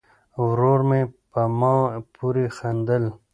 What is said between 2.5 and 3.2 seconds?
خندل.